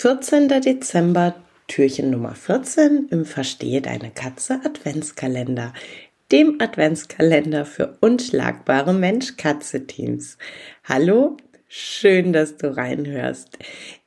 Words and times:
14. 0.00 0.48
Dezember, 0.48 1.34
Türchen 1.68 2.08
Nummer 2.08 2.34
14 2.34 3.08
im 3.10 3.26
Verstehe 3.26 3.82
deine 3.82 4.10
Katze 4.10 4.58
Adventskalender, 4.64 5.74
dem 6.32 6.56
Adventskalender 6.58 7.66
für 7.66 7.98
unschlagbare 8.00 8.94
Mensch-Katze-Teams. 8.94 10.38
Hallo, 10.84 11.36
schön, 11.68 12.32
dass 12.32 12.56
du 12.56 12.74
reinhörst. 12.74 13.58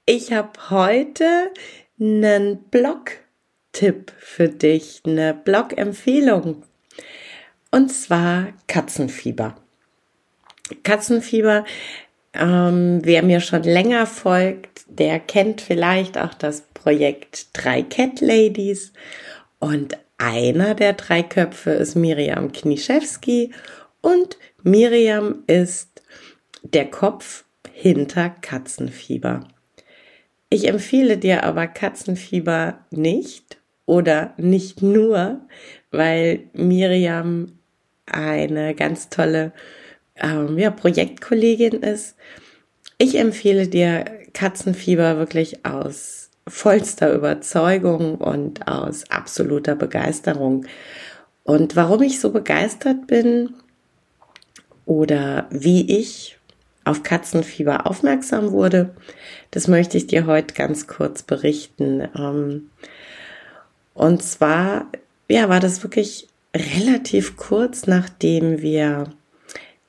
Ich 0.08 0.34
habe 0.34 0.72
heute 0.72 1.52
einen 2.00 2.64
Blog-Tipp 2.72 4.14
für 4.18 4.50
dich, 4.50 5.04
eine 5.06 5.36
Blog-Empfehlung. 5.36 6.64
Und 7.70 7.90
zwar 7.90 8.48
Katzenfieber. 8.66 9.58
Katzenfieber 10.82 11.66
ähm, 12.34 13.02
wer 13.04 13.24
mir 13.24 13.40
schon 13.40 13.64
länger 13.64 14.06
folgt, 14.06 14.86
der 14.88 15.20
kennt 15.20 15.62
vielleicht 15.62 16.18
auch 16.18 16.34
das 16.34 16.64
Projekt 16.74 17.48
Drei 17.54 17.84
Cat 17.84 18.22
Ladies. 18.22 18.94
Und 19.60 19.98
einer 20.18 20.76
der 20.76 20.94
drei 20.94 21.24
Köpfe 21.24 21.72
ist 21.72 21.96
Miriam 21.96 22.52
Kniszewski 22.52 23.52
und 24.02 24.38
Miriam 24.64 25.44
ist 25.48 26.02
der 26.64 26.86
Kopf 26.86 27.46
hinter 27.72 28.30
Katzenfieber. 28.30 29.48
Ich 30.50 30.68
empfehle 30.68 31.18
dir 31.18 31.44
aber 31.44 31.68
Katzenfieber 31.68 32.80
nicht 32.92 33.58
oder 33.86 34.34
nicht 34.38 34.82
nur, 34.82 35.42
weil 35.92 36.44
Miriam 36.54 37.60
eine 38.06 38.76
ganz 38.76 39.10
tolle 39.10 39.52
ähm, 40.16 40.58
ja, 40.58 40.72
Projektkollegin 40.72 41.82
ist. 41.82 42.16
Ich 42.98 43.18
empfehle 43.18 43.68
dir 43.68 44.06
Katzenfieber 44.34 45.18
wirklich 45.18 45.66
aus 45.66 46.30
vollster 46.48 47.14
Überzeugung 47.14 48.16
und 48.16 48.68
aus 48.68 49.10
absoluter 49.10 49.76
Begeisterung. 49.76 50.66
Und 51.44 51.76
warum 51.76 52.02
ich 52.02 52.20
so 52.20 52.32
begeistert 52.32 53.08
bin 53.08 53.54
oder 54.86 55.48
wie 55.50 56.00
ich 56.00 56.38
auf 56.86 57.04
Katzenfieber 57.04 57.88
aufmerksam 57.88 58.52
wurde, 58.52 58.94
das 59.52 59.68
möchte 59.68 59.98
ich 59.98 60.08
dir 60.08 60.26
heute 60.26 60.54
ganz 60.54 60.88
kurz 60.88 61.24
berichten. 61.24 62.08
Ähm, 62.18 62.70
und 63.94 64.22
zwar, 64.24 64.88
ja, 65.30 65.48
war 65.48 65.60
das 65.60 65.84
wirklich 65.84 66.28
relativ 66.56 67.38
kurz, 67.38 67.88
nachdem 67.88 68.62
wir 68.62 69.10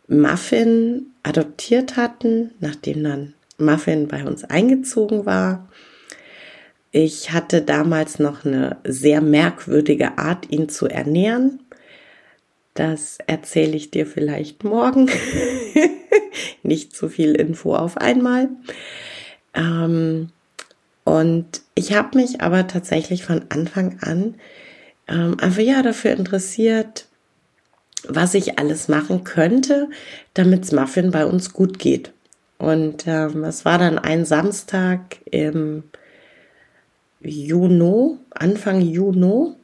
Muffin 0.09 1.07
adoptiert 1.23 1.97
hatten, 1.97 2.51
nachdem 2.61 3.05
dann 3.05 3.35
Muffin 3.59 4.09
bei 4.09 4.25
uns 4.25 4.45
eingezogen 4.45 5.27
war. 5.27 5.69
Ich 6.93 7.33
hatte 7.33 7.63
damals 7.63 8.19
noch 8.19 8.45
eine 8.45 8.77
sehr 8.85 9.21
merkwürdige 9.21 10.19
Art, 10.19 10.51
ihn 10.51 10.69
zu 10.69 10.87
ernähren. 10.87 11.61
Das 12.75 13.19
erzähle 13.27 13.77
ich 13.77 13.91
dir 13.91 14.07
vielleicht 14.07 14.65
morgen. 14.65 15.11
Nicht 16.63 16.95
zu 16.95 17.09
viel 17.09 17.35
Info 17.35 17.75
auf 17.75 17.97
einmal. 17.97 18.49
Ähm, 19.55 20.31
und 21.05 21.63
ich 21.75 21.95
habe 21.95 22.19
mich 22.19 22.41
aber 22.41 22.67
tatsächlich 22.67 23.25
von 23.25 23.43
Anfang 23.49 23.99
an 24.01 24.35
ähm, 25.07 25.39
einfach 25.39 25.63
ja 25.63 25.83
dafür 25.83 26.13
interessiert, 26.13 27.07
was 28.09 28.35
ich 28.35 28.59
alles 28.59 28.89
machen 28.89 29.25
könnte, 29.25 29.89
damit 30.35 30.71
Muffin 30.73 31.11
bei 31.11 31.27
uns 31.27 31.53
gut 31.53 31.79
geht. 31.79 32.13
Und 32.59 33.07
ähm, 33.07 33.45
es 33.45 33.65
war 33.65 33.79
dann 33.79 33.99
ein 33.99 34.25
Samstag 34.25 35.19
im 35.31 35.85
Juni, 37.21 38.17
Anfang 38.31 38.81
Juni, 38.81 39.55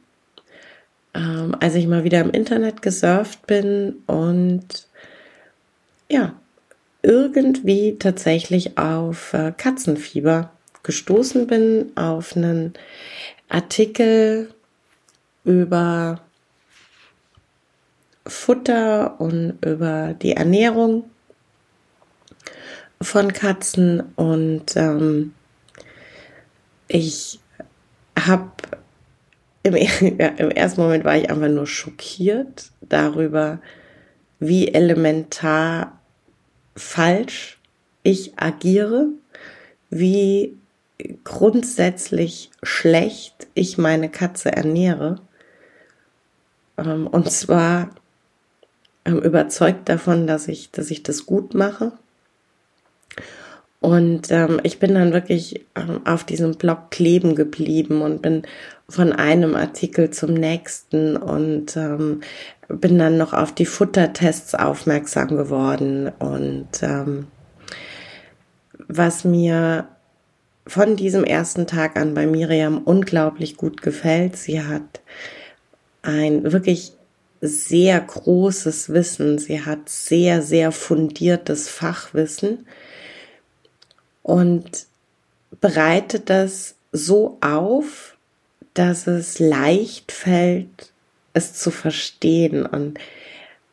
ähm, 1.13 1.55
als 1.59 1.75
ich 1.75 1.87
mal 1.87 2.03
wieder 2.03 2.21
im 2.21 2.31
Internet 2.31 2.81
gesurft 2.81 3.47
bin 3.47 4.03
und 4.07 4.87
ja, 6.09 6.33
irgendwie 7.01 7.97
tatsächlich 7.97 8.77
auf 8.77 9.33
äh, 9.33 9.53
Katzenfieber 9.55 10.51
gestoßen 10.83 11.47
bin, 11.47 11.91
auf 11.95 12.35
einen 12.35 12.73
Artikel 13.49 14.53
über 15.43 16.21
Futter 18.31 19.19
und 19.19 19.63
über 19.63 20.13
die 20.13 20.31
Ernährung 20.33 21.03
von 23.01 23.33
Katzen 23.33 24.01
und 24.15 24.75
ähm, 24.77 25.33
ich 26.87 27.39
habe 28.17 28.51
im, 29.63 29.75
im 29.75 30.51
ersten 30.51 30.81
Moment 30.81 31.03
war 31.03 31.17
ich 31.17 31.29
einfach 31.29 31.49
nur 31.49 31.67
schockiert 31.67 32.71
darüber, 32.81 33.59
wie 34.39 34.69
elementar 34.69 35.99
falsch 36.75 37.59
ich 38.01 38.39
agiere, 38.39 39.07
wie 39.89 40.57
grundsätzlich 41.25 42.49
schlecht 42.63 43.47
ich 43.55 43.77
meine 43.77 44.09
Katze 44.09 44.51
ernähre. 44.51 45.19
Ähm, 46.77 47.07
und 47.07 47.29
zwar 47.29 47.89
überzeugt 49.05 49.89
davon, 49.89 50.27
dass 50.27 50.47
ich, 50.47 50.71
dass 50.71 50.91
ich 50.91 51.03
das 51.03 51.25
gut 51.25 51.53
mache. 51.53 51.91
Und 53.79 54.29
ähm, 54.29 54.59
ich 54.61 54.77
bin 54.77 54.93
dann 54.93 55.11
wirklich 55.11 55.65
ähm, 55.75 56.01
auf 56.05 56.23
diesem 56.23 56.53
Blog 56.53 56.91
kleben 56.91 57.35
geblieben 57.35 58.03
und 58.03 58.21
bin 58.21 58.43
von 58.87 59.11
einem 59.11 59.55
Artikel 59.55 60.11
zum 60.11 60.35
nächsten 60.35 61.17
und 61.17 61.75
ähm, 61.75 62.21
bin 62.67 62.99
dann 62.99 63.17
noch 63.17 63.33
auf 63.33 63.53
die 63.53 63.65
Futtertests 63.65 64.53
aufmerksam 64.53 65.29
geworden. 65.29 66.11
Und 66.19 66.83
ähm, 66.83 67.27
was 68.87 69.23
mir 69.23 69.87
von 70.67 70.95
diesem 70.95 71.23
ersten 71.23 71.65
Tag 71.65 71.97
an 71.97 72.13
bei 72.13 72.27
Miriam 72.27 72.77
unglaublich 72.77 73.57
gut 73.57 73.81
gefällt, 73.81 74.37
sie 74.37 74.61
hat 74.61 75.01
ein 76.03 76.51
wirklich 76.51 76.93
sehr 77.41 77.99
großes 77.99 78.93
Wissen, 78.93 79.39
sie 79.39 79.65
hat 79.65 79.89
sehr, 79.89 80.43
sehr 80.43 80.71
fundiertes 80.71 81.67
Fachwissen 81.69 82.67
und 84.21 84.85
bereitet 85.59 86.29
das 86.29 86.75
so 86.91 87.37
auf, 87.41 88.15
dass 88.73 89.07
es 89.07 89.39
leicht 89.39 90.11
fällt, 90.11 90.93
es 91.33 91.53
zu 91.53 91.71
verstehen 91.71 92.65
und 92.65 92.99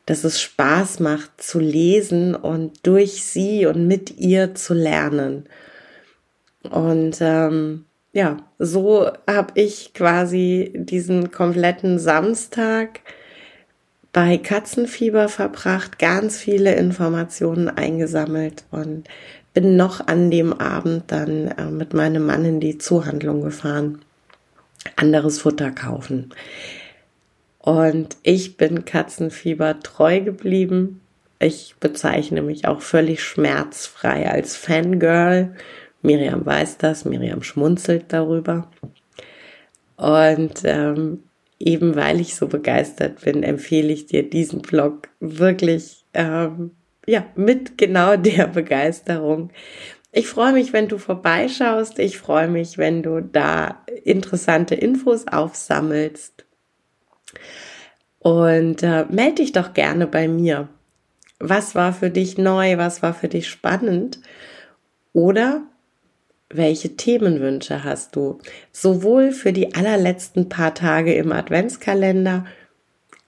dass 0.06 0.24
es 0.24 0.40
Spaß 0.40 1.00
macht 1.00 1.42
zu 1.42 1.60
lesen 1.60 2.34
und 2.34 2.86
durch 2.86 3.24
sie 3.24 3.66
und 3.66 3.86
mit 3.86 4.18
ihr 4.18 4.54
zu 4.54 4.72
lernen. 4.72 5.44
Und 6.62 7.18
ähm, 7.20 7.84
ja, 8.12 8.38
so 8.58 9.10
habe 9.26 9.52
ich 9.54 9.92
quasi 9.92 10.72
diesen 10.74 11.30
kompletten 11.30 11.98
Samstag 11.98 13.00
bei 14.18 14.36
Katzenfieber 14.36 15.28
verbracht, 15.28 16.00
ganz 16.00 16.38
viele 16.38 16.74
Informationen 16.74 17.68
eingesammelt 17.68 18.64
und 18.72 19.06
bin 19.54 19.76
noch 19.76 20.08
an 20.08 20.32
dem 20.32 20.52
Abend 20.52 21.04
dann 21.12 21.46
äh, 21.46 21.66
mit 21.66 21.94
meinem 21.94 22.26
Mann 22.26 22.44
in 22.44 22.58
die 22.58 22.78
Zuhandlung 22.78 23.42
gefahren, 23.42 24.00
anderes 24.96 25.38
Futter 25.38 25.70
kaufen. 25.70 26.30
Und 27.60 28.16
ich 28.24 28.56
bin 28.56 28.84
Katzenfieber 28.84 29.78
treu 29.78 30.18
geblieben. 30.18 31.00
Ich 31.38 31.76
bezeichne 31.78 32.42
mich 32.42 32.66
auch 32.66 32.82
völlig 32.82 33.22
schmerzfrei 33.22 34.28
als 34.28 34.56
Fangirl. 34.56 35.54
Miriam 36.02 36.44
weiß 36.44 36.78
das, 36.78 37.04
Miriam 37.04 37.44
schmunzelt 37.44 38.06
darüber. 38.08 38.68
Und 39.96 40.62
ähm, 40.64 41.22
eben 41.58 41.96
weil 41.96 42.20
ich 42.20 42.34
so 42.36 42.46
begeistert 42.46 43.22
bin, 43.22 43.42
empfehle 43.42 43.92
ich 43.92 44.06
dir 44.06 44.28
diesen 44.28 44.62
Blog 44.62 45.08
wirklich 45.20 46.04
ähm, 46.14 46.72
ja 47.06 47.26
mit 47.34 47.78
genau 47.78 48.16
der 48.16 48.46
Begeisterung. 48.46 49.50
Ich 50.10 50.26
freue 50.26 50.52
mich, 50.52 50.72
wenn 50.72 50.88
du 50.88 50.98
vorbeischaust. 50.98 51.98
Ich 51.98 52.18
freue 52.18 52.48
mich, 52.48 52.78
wenn 52.78 53.02
du 53.02 53.20
da 53.20 53.84
interessante 54.04 54.74
Infos 54.74 55.26
aufsammelst. 55.26 56.46
Und 58.20 58.82
äh, 58.82 59.04
melde 59.10 59.36
dich 59.36 59.52
doch 59.52 59.74
gerne 59.74 60.06
bei 60.06 60.26
mir. 60.26 60.68
Was 61.38 61.74
war 61.74 61.92
für 61.92 62.10
dich 62.10 62.38
neu? 62.38 62.78
Was 62.78 63.02
war 63.02 63.14
für 63.14 63.28
dich 63.28 63.48
spannend? 63.48 64.20
Oder 65.12 65.62
welche 66.50 66.96
Themenwünsche 66.96 67.84
hast 67.84 68.16
du? 68.16 68.38
Sowohl 68.72 69.32
für 69.32 69.52
die 69.52 69.74
allerletzten 69.74 70.48
paar 70.48 70.74
Tage 70.74 71.14
im 71.14 71.32
Adventskalender 71.32 72.46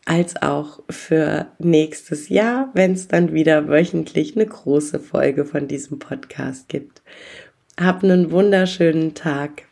als 0.07 0.41
auch 0.41 0.81
für 0.89 1.47
nächstes 1.59 2.29
Jahr, 2.29 2.71
wenn 2.75 2.93
es 2.93 3.09
dann 3.09 3.33
wieder 3.33 3.69
wöchentlich 3.69 4.35
eine 4.35 4.47
große 4.47 4.99
Folge 4.99 5.45
von 5.45 5.69
diesem 5.69 5.99
Podcast 5.99 6.69
gibt. 6.69 7.03
Hab 7.79 8.03
einen 8.03 8.31
wunderschönen 8.31 9.15
Tag. 9.15 9.65